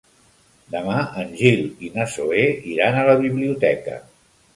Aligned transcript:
Demà 0.75 0.95
en 1.23 1.35
Gil 1.41 1.61
i 1.87 1.91
na 1.97 2.05
Zoè 2.13 2.47
iran 2.71 2.97
a 2.99 3.05
la 3.11 3.15
biblioteca. 3.21 3.99